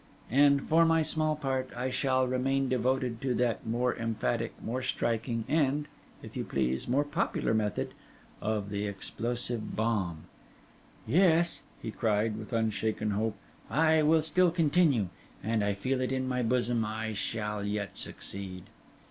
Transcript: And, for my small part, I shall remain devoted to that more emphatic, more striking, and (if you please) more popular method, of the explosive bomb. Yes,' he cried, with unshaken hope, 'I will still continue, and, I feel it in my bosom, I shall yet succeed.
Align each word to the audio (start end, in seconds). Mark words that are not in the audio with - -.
And, 0.31 0.67
for 0.67 0.83
my 0.83 1.03
small 1.03 1.35
part, 1.35 1.69
I 1.77 1.91
shall 1.91 2.25
remain 2.27 2.67
devoted 2.69 3.21
to 3.21 3.35
that 3.35 3.67
more 3.67 3.95
emphatic, 3.95 4.59
more 4.59 4.81
striking, 4.81 5.45
and 5.47 5.87
(if 6.23 6.35
you 6.35 6.43
please) 6.43 6.87
more 6.87 7.03
popular 7.03 7.53
method, 7.53 7.93
of 8.41 8.71
the 8.71 8.87
explosive 8.87 9.75
bomb. 9.75 10.23
Yes,' 11.05 11.61
he 11.83 11.91
cried, 11.91 12.35
with 12.35 12.51
unshaken 12.51 13.11
hope, 13.11 13.35
'I 13.69 14.01
will 14.01 14.23
still 14.23 14.49
continue, 14.49 15.09
and, 15.43 15.63
I 15.63 15.75
feel 15.75 16.01
it 16.01 16.11
in 16.11 16.27
my 16.27 16.41
bosom, 16.41 16.83
I 16.83 17.13
shall 17.13 17.63
yet 17.63 17.95
succeed. 17.95 18.63